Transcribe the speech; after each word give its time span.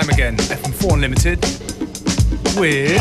time 0.00 0.10
again. 0.10 0.36
FM4 0.36 0.92
Unlimited 0.92 1.38
with 2.56 3.00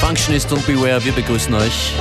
Functionist 0.00 0.52
und 0.52 0.66
Beware, 0.66 1.02
wir 1.04 1.12
begrüßen 1.12 1.54
euch. 1.54 1.92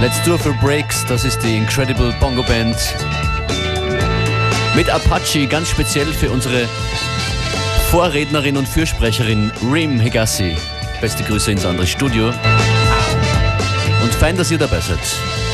Let's 0.00 0.22
Do 0.24 0.36
for 0.36 0.52
Breaks, 0.54 1.04
das 1.06 1.24
ist 1.24 1.38
die 1.40 1.56
Incredible 1.56 2.14
Bongo 2.20 2.42
Band. 2.42 2.76
Mit 4.74 4.90
Apache 4.90 5.46
ganz 5.46 5.70
speziell 5.70 6.06
für 6.06 6.30
unsere 6.30 6.68
Vorrednerin 7.90 8.56
und 8.56 8.68
Fürsprecherin 8.68 9.50
Rim 9.70 10.00
Hegassi. 10.00 10.56
Beste 11.00 11.22
Grüße 11.22 11.52
ins 11.52 11.64
andere 11.64 11.86
Studio. 11.86 12.32
Und 14.02 14.14
fein, 14.14 14.36
dass 14.36 14.50
ihr 14.50 14.58
dabei 14.58 14.80
seid. 14.80 15.45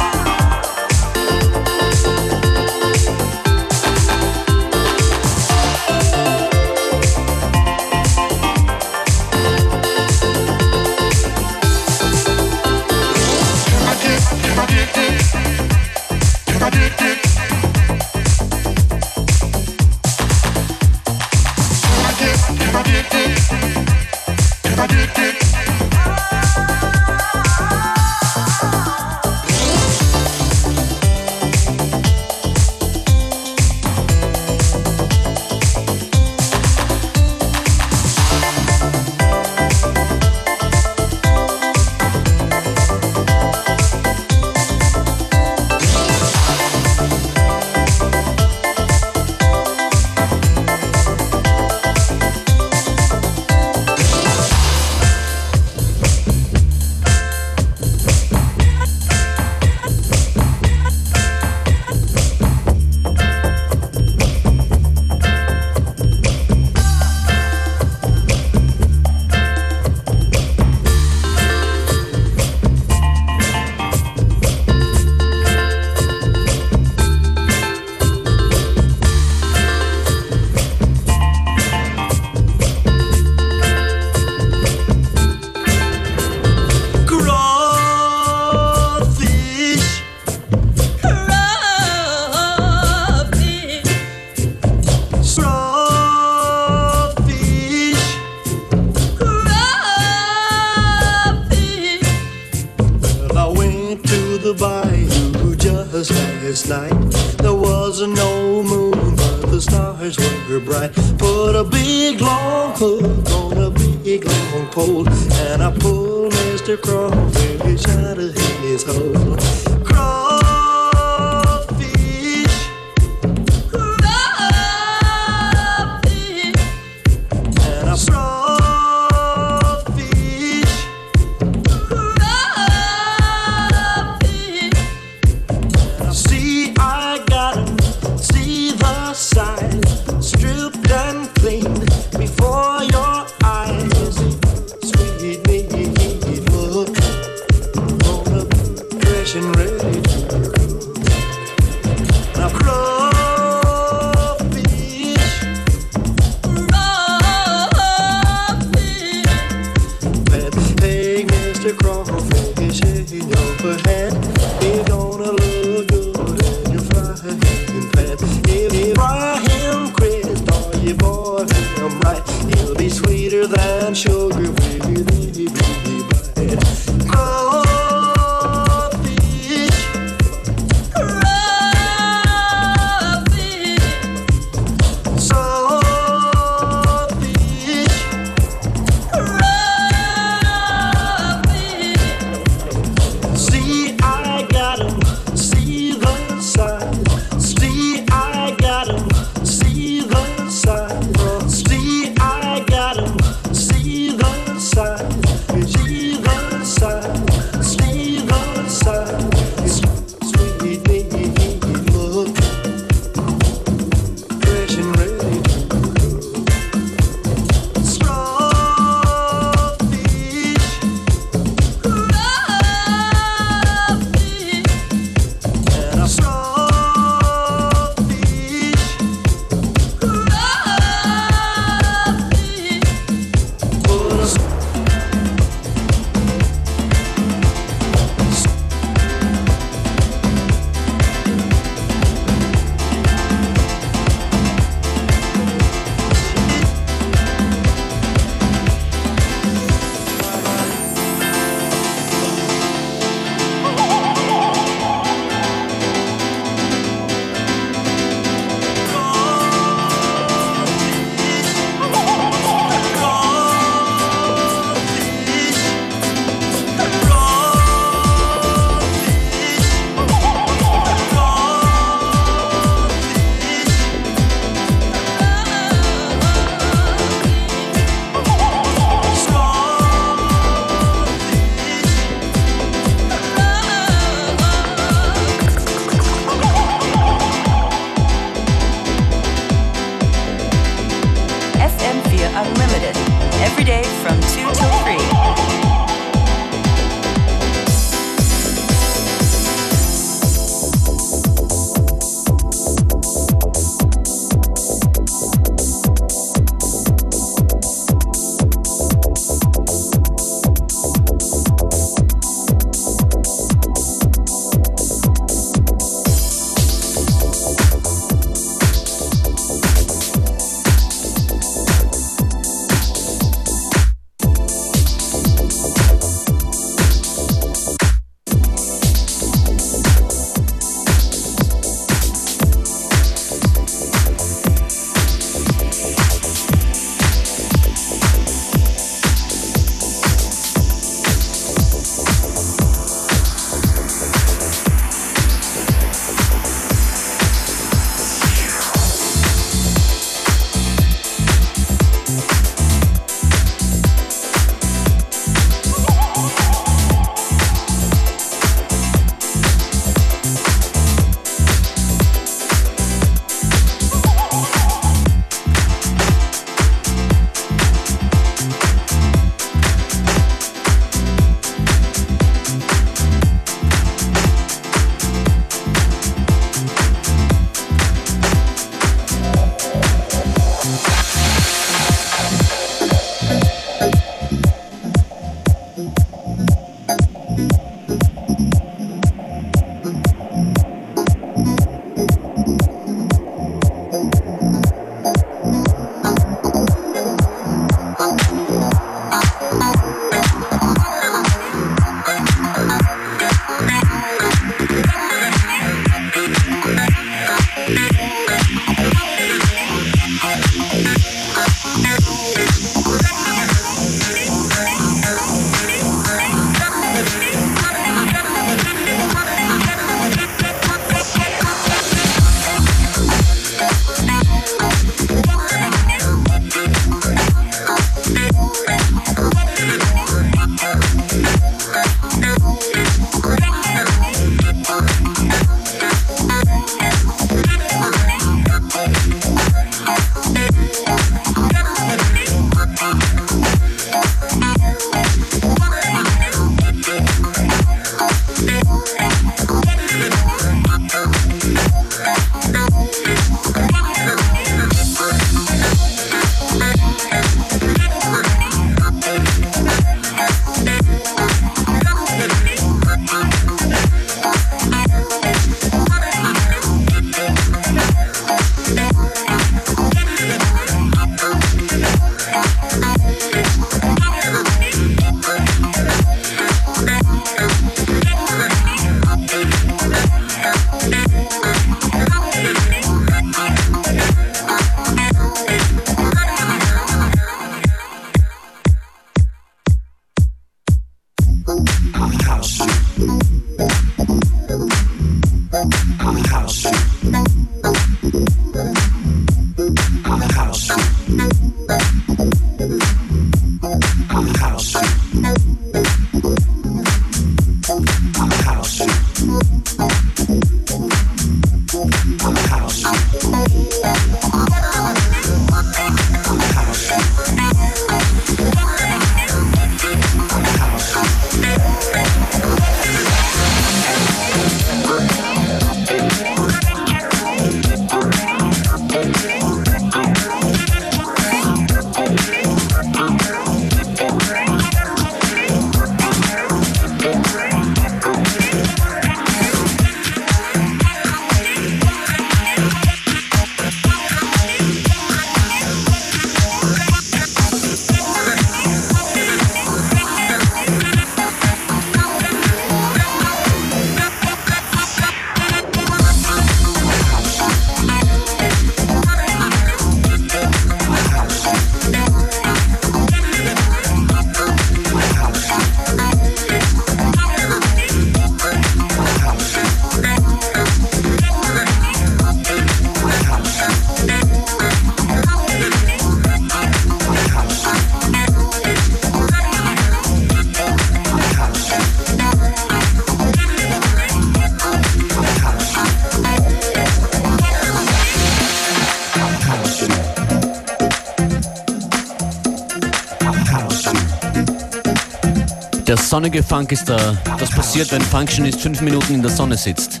Sonnige 596.18 596.42
Funk 596.42 596.72
ist 596.72 596.88
da. 596.88 597.16
Das 597.38 597.48
passiert, 597.48 597.92
wenn 597.92 598.02
Functionist 598.02 598.60
fünf 598.60 598.80
Minuten 598.80 599.14
in 599.14 599.22
der 599.22 599.30
Sonne 599.30 599.56
sitzt. 599.56 600.00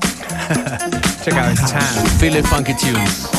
Check 1.24 1.34
out 1.34 1.50
his 1.50 1.70
tan. 1.70 1.80
Viele 2.18 2.42
funky 2.42 2.74
Tunes. 2.74 3.37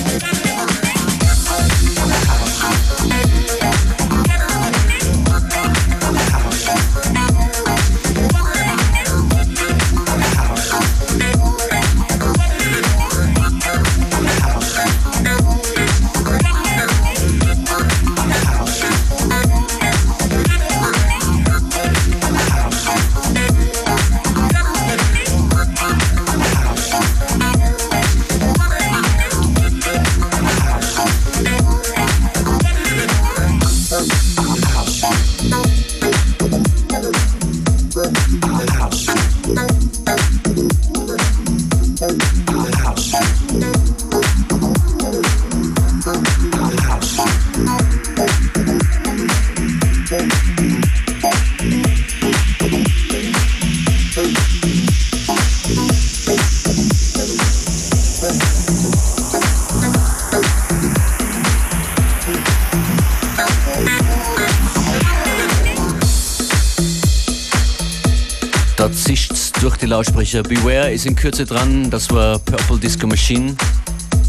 Zischt's 69.09 69.51
durch 69.53 69.75
die 69.75 69.87
Lautsprecher. 69.87 70.43
Beware 70.43 70.93
ist 70.93 71.07
in 71.07 71.15
Kürze 71.15 71.43
dran. 71.43 71.89
Das 71.89 72.11
war 72.11 72.37
Purple 72.37 72.77
Disco 72.77 73.07
Machine. 73.07 73.55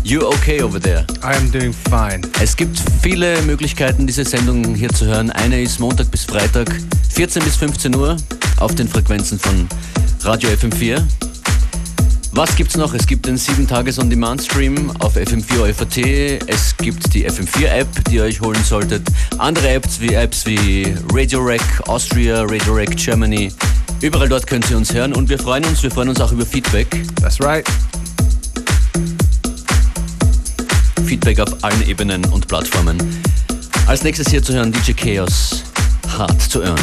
You 0.05 0.23
okay 0.23 0.63
over 0.63 0.81
there? 0.81 1.05
I 1.23 1.37
am 1.37 1.53
doing 1.53 1.75
fine. 1.91 2.23
Es 2.41 2.57
gibt 2.57 2.81
viele 3.03 3.43
Möglichkeiten, 3.43 4.07
diese 4.07 4.25
Sendung 4.25 4.75
hier 4.75 4.89
zu 4.89 5.05
hören. 5.05 5.29
Eine 5.29 5.61
ist 5.61 5.81
Montag 5.81 6.11
bis 6.11 6.25
Freitag, 6.25 6.75
14 7.11 7.45
bis 7.45 7.57
15 7.57 7.95
Uhr 7.95 8.17
auf 8.57 8.75
den 8.75 8.89
Frequenzen 8.89 9.39
von 9.39 9.69
Radio 10.23 10.49
FM4. 10.49 11.03
Was 12.33 12.57
gibt's 12.57 12.79
noch? 12.79 12.95
Es 12.95 13.07
gibt 13.07 13.27
den 13.27 13.37
7-Tages-on-Demand-Stream 13.37 14.93
auf 15.01 15.15
FM4 15.15 15.69
OFAT. 15.69 15.99
Es 16.47 16.75
gibt 16.79 17.13
die 17.13 17.29
FM4-App, 17.29 18.05
die 18.09 18.15
ihr 18.15 18.23
euch 18.23 18.41
holen 18.41 18.65
solltet. 18.65 19.07
Andere 19.37 19.75
Apps 19.75 20.01
wie 20.01 20.15
Apps 20.15 20.47
wie 20.47 20.95
Radio 21.13 21.41
Rack 21.41 21.83
Austria, 21.87 22.45
Radio 22.45 22.73
Rack 22.73 22.97
Germany. 22.97 23.53
Überall 24.03 24.31
dort 24.31 24.47
könnt 24.47 24.71
ihr 24.71 24.79
uns 24.79 24.95
hören 24.95 25.13
und 25.13 25.29
wir 25.29 25.39
freuen 25.39 25.63
uns. 25.67 25.83
Wir 25.83 25.91
freuen 25.91 26.09
uns 26.09 26.21
auch 26.23 26.33
über 26.33 26.47
Feedback. 26.47 27.05
That's 27.21 27.39
right. 27.43 27.67
Feedback 31.05 31.39
auf 31.41 31.63
allen 31.63 31.87
Ebenen 31.87 32.25
und 32.27 32.49
Plattformen. 32.49 32.97
Als 33.87 34.03
nächstes 34.03 34.31
hier 34.31 34.43
zu 34.43 34.55
hören 34.55 34.73
DJ 34.73 34.93
Chaos, 34.93 35.65
Hard 36.17 36.51
to 36.51 36.63
Earn. 36.63 36.81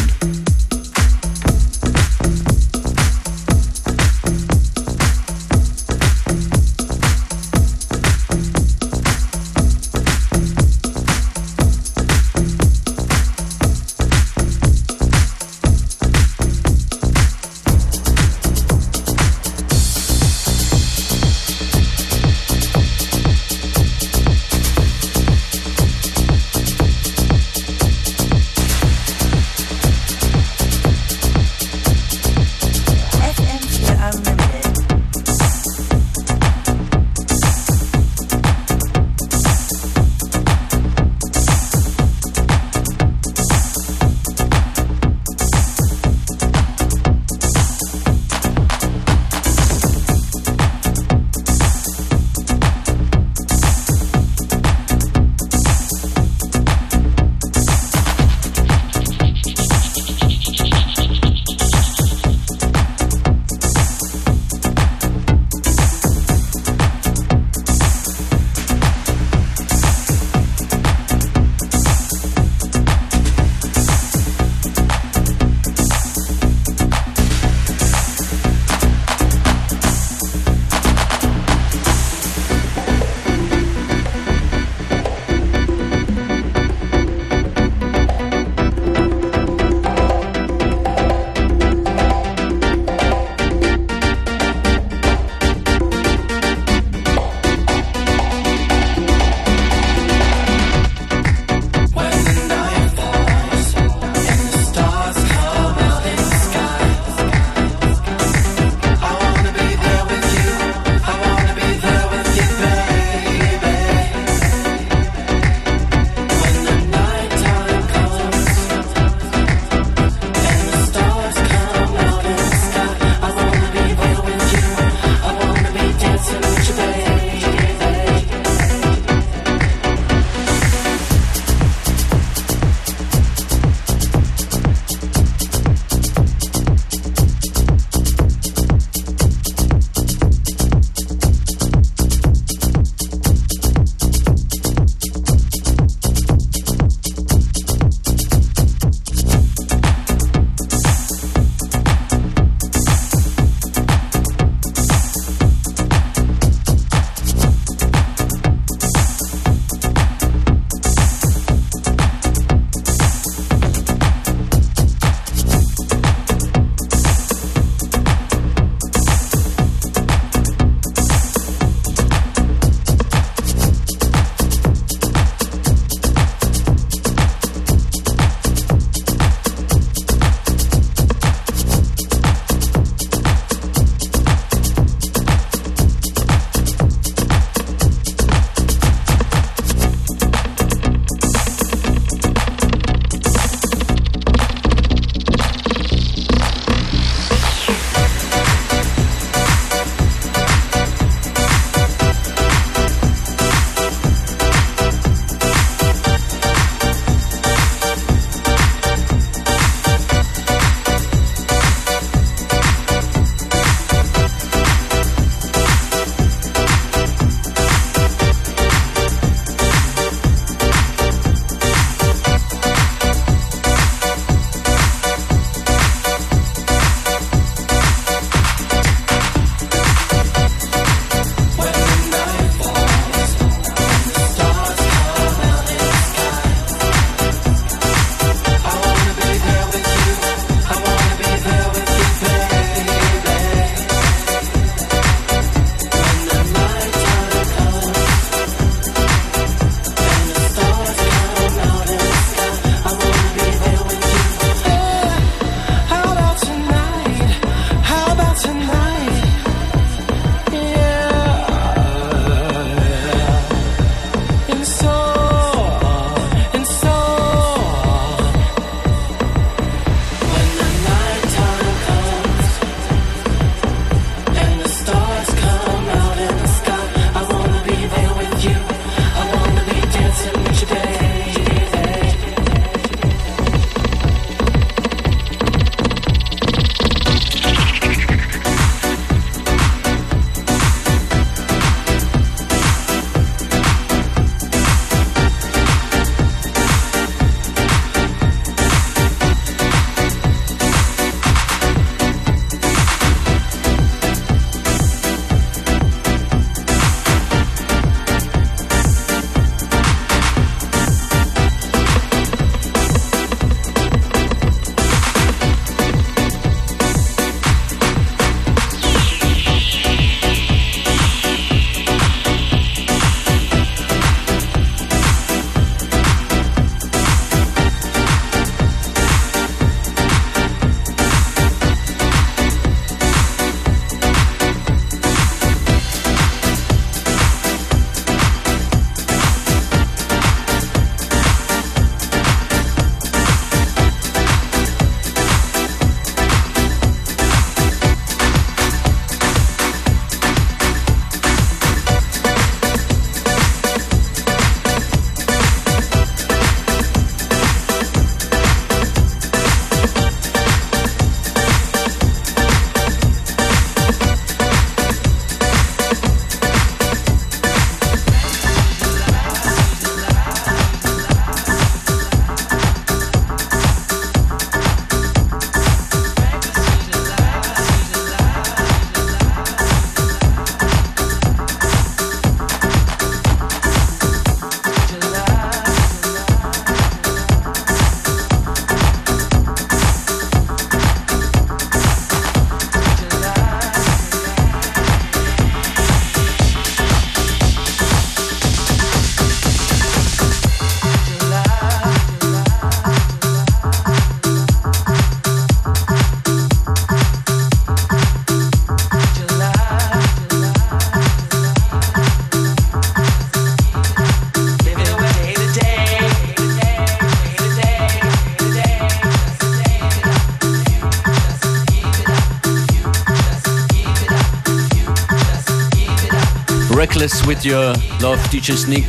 Love, 427.51 428.19
DJ 428.29 428.57
Sneak. 428.57 428.83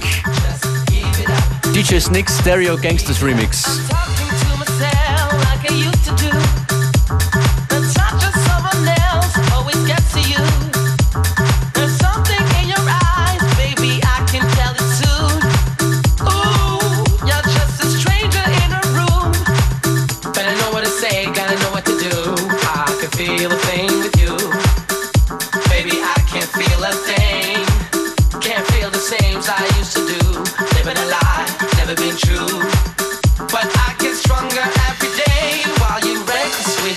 DJ 1.72 2.00
Sneak 2.00 2.28
Stereo 2.28 2.76
Gangsters 2.76 3.18
Remix. 3.18 4.07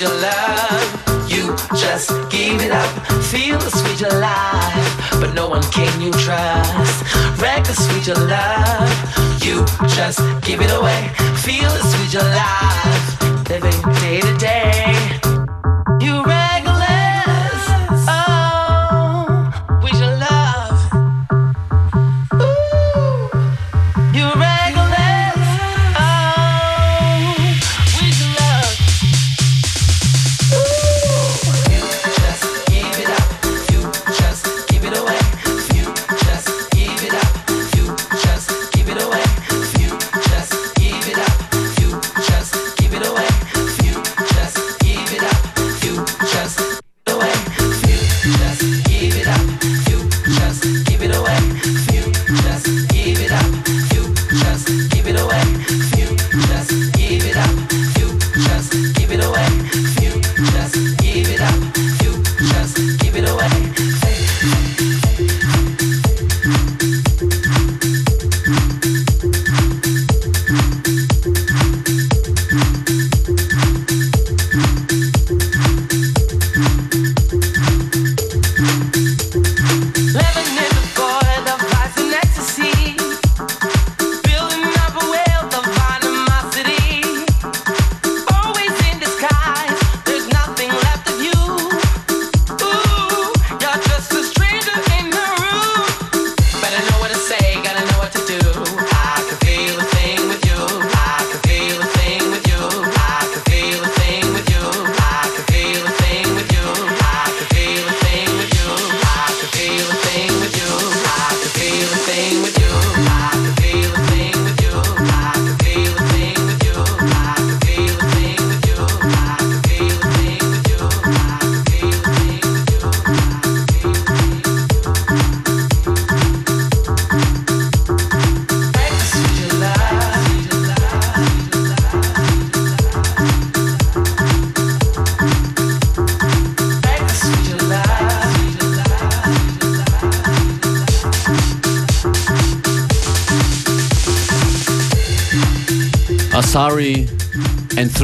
Your 0.02 0.10
love. 0.10 1.30
You 1.30 1.56
just 1.78 2.10
give 2.32 2.60
it 2.60 2.72
up. 2.72 2.90
Feel 3.26 3.60
the 3.60 3.70
sweet 3.70 4.02
alive, 4.02 5.22
but 5.22 5.36
no 5.36 5.48
one 5.48 5.62
can 5.70 6.02
you 6.02 6.10
trust. 6.14 7.06
Record 7.40 7.76
sweet 7.76 8.08
love. 8.08 9.46
You 9.46 9.64
just 9.90 10.18
give 10.42 10.60
it 10.60 10.72
away. 10.72 11.12
Feel 11.46 11.70
the 11.70 11.84
sweet 11.94 12.16
alive. 12.16 13.48
Living 13.48 13.80
day 14.02 14.22
to 14.22 14.38
day. 14.40 15.20
You. 16.04 16.24
Ready 16.24 16.51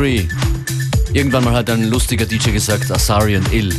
Three. 0.08 0.26
Irgendwann 1.12 1.43
mal 1.43 1.54
hat 1.54 1.70
ein 1.70 1.84
lustiger 1.89 2.26
DJ 2.26 2.52
gesagt, 2.52 2.89
Asari 2.89 3.36
and 3.36 3.52
Ill. 3.52 3.74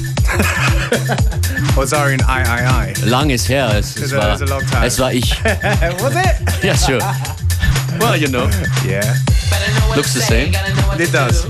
Asari 1.74 2.12
and 2.12 2.22
I, 2.28 2.42
I, 2.42 2.90
I. 2.90 3.08
Lang 3.08 3.30
ist 3.30 3.48
her. 3.48 3.74
Es, 3.74 3.96
es, 3.96 4.14
war, 4.14 4.38
es 4.84 4.98
war 4.98 5.10
ich. 5.10 5.30
Was 5.42 6.14
it? 6.14 6.62
Yeah, 6.62 6.76
sure. 6.76 6.98
Well, 7.98 8.14
you 8.14 8.28
know. 8.28 8.46
Yeah. 8.86 9.14
Looks 9.96 10.12
the 10.12 10.20
same. 10.20 10.52
It 10.98 11.10
does. 11.10 11.46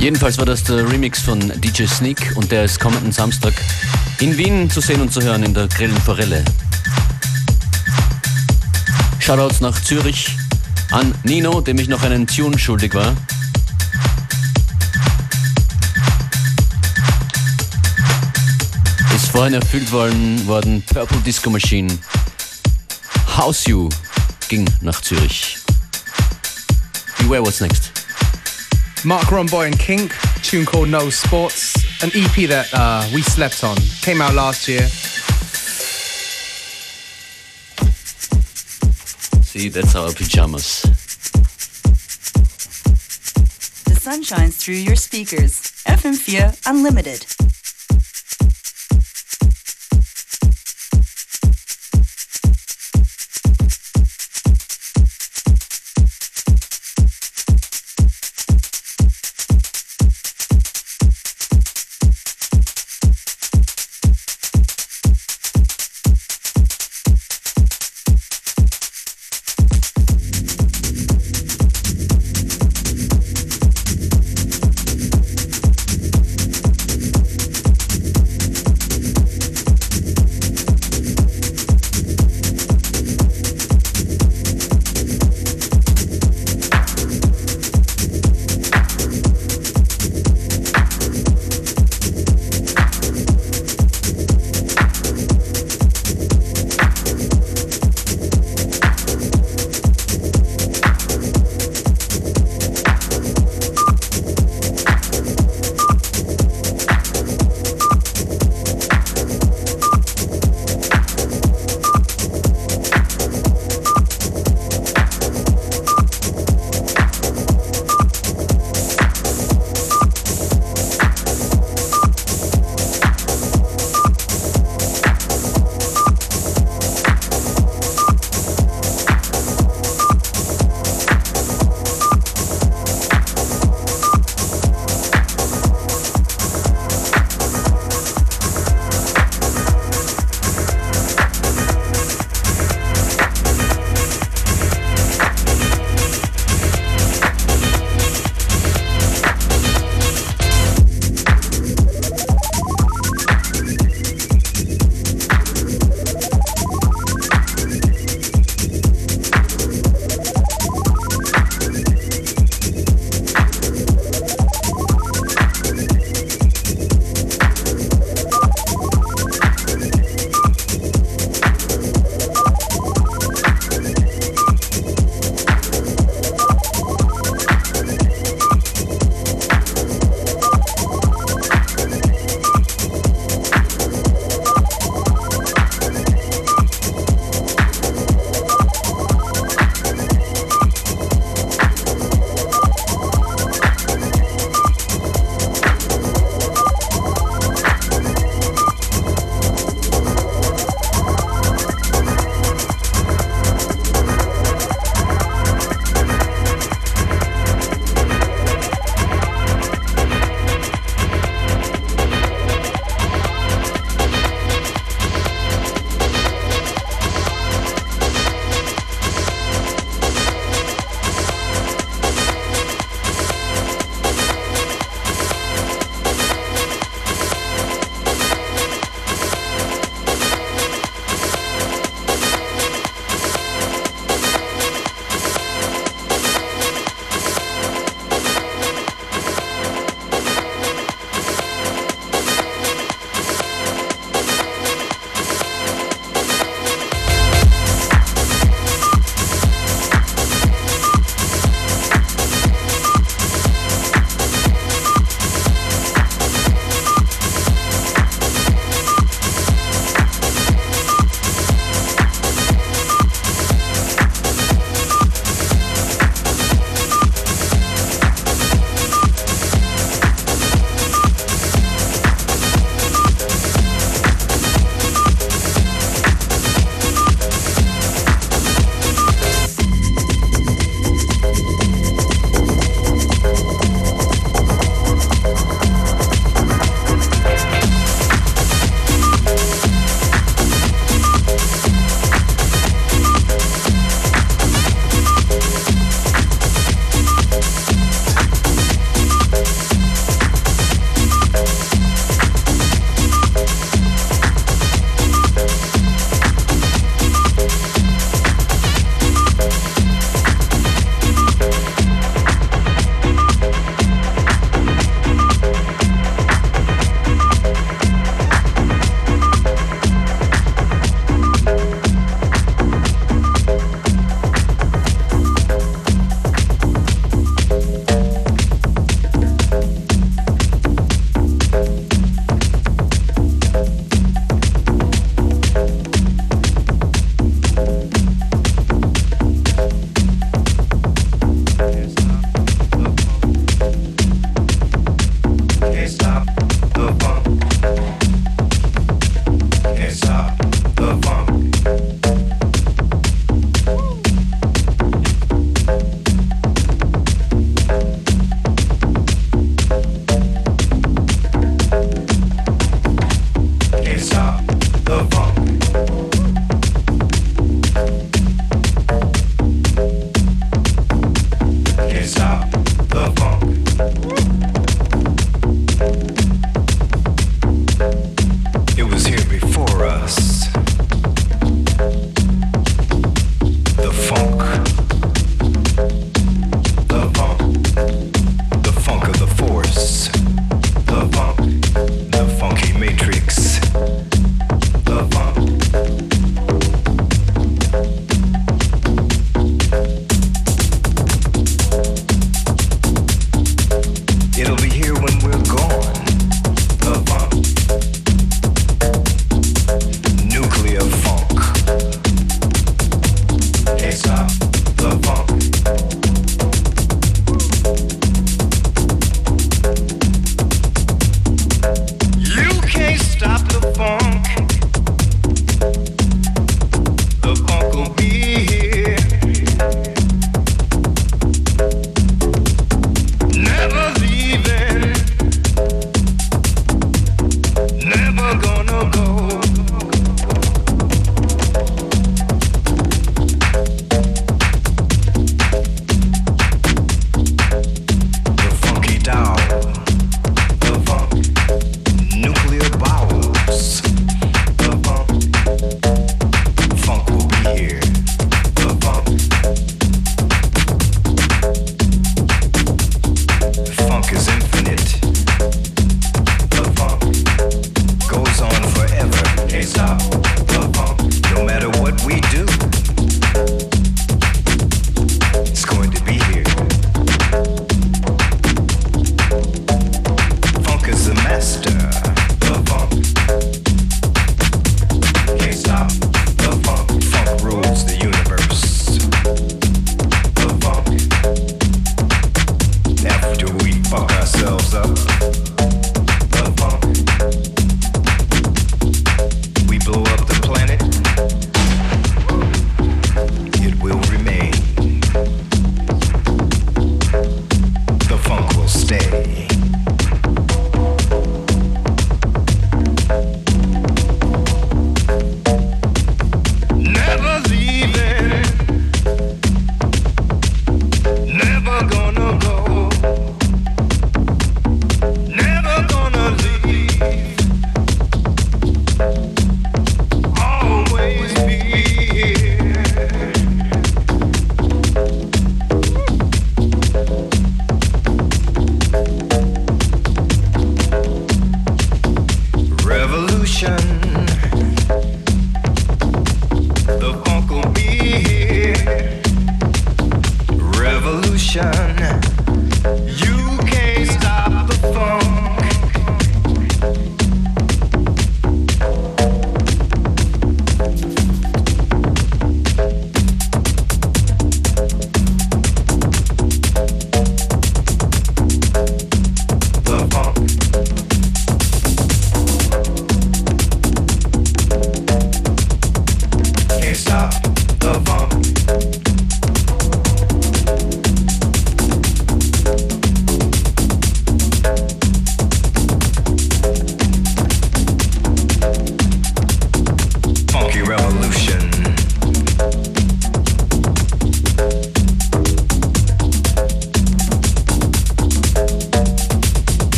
Jedenfalls 0.00 0.38
war 0.38 0.46
das 0.46 0.62
der 0.62 0.88
Remix 0.88 1.20
von 1.22 1.40
DJ 1.60 1.86
Sneak 1.86 2.32
und 2.36 2.52
der 2.52 2.64
ist 2.64 2.78
kommenden 2.78 3.10
Samstag 3.10 3.52
in 4.20 4.38
Wien 4.38 4.70
zu 4.70 4.80
sehen 4.80 5.00
und 5.00 5.12
zu 5.12 5.20
hören 5.20 5.42
in 5.42 5.52
der 5.52 5.66
Grillen 5.66 5.96
Forelle. 5.96 6.44
Shoutouts 9.18 9.60
nach 9.60 9.82
Zürich 9.82 10.36
an 10.92 11.12
Nino, 11.24 11.60
dem 11.60 11.78
ich 11.80 11.88
noch 11.88 12.02
einen 12.04 12.28
Tune 12.28 12.56
schuldig 12.56 12.94
war. 12.94 13.12
Ist 19.16 19.30
vorhin 19.32 19.54
erfüllt 19.54 19.90
worden, 19.90 20.46
worden 20.46 20.82
Purple 20.92 21.18
Disco 21.26 21.50
Machine. 21.50 21.98
House 23.36 23.66
You 23.66 23.88
ging 24.48 24.64
nach 24.80 25.00
Zürich. 25.00 25.58
Beware 27.18 27.44
what's 27.44 27.60
next. 27.60 27.97
Mark 29.04 29.26
Romboy 29.26 29.66
and 29.66 29.78
Kink, 29.78 30.14
tune 30.42 30.66
called 30.66 30.88
No 30.88 31.08
Sports, 31.10 32.02
an 32.02 32.10
EP 32.14 32.48
that 32.48 32.68
uh, 32.72 33.08
we 33.14 33.22
slept 33.22 33.62
on. 33.62 33.76
Came 34.02 34.20
out 34.20 34.34
last 34.34 34.66
year. 34.66 34.86
See, 39.42 39.68
that's 39.68 39.94
our 39.94 40.12
pajamas. 40.12 40.82
The 43.84 43.96
sun 44.00 44.22
shines 44.22 44.56
through 44.56 44.74
your 44.74 44.96
speakers. 44.96 45.72
FM4 45.86 46.62
Unlimited. 46.66 47.37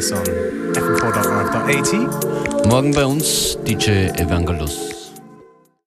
Check 0.00 0.18
out 0.18 0.28
our 0.28 0.40
playlist 0.40 0.64
on 0.64 0.70
fm4.org.at. 0.74 2.66
Morgen 2.66 2.92
bei 2.92 3.04
uns 3.04 3.58
DJ 3.64 4.10
Evangelos. 4.18 4.89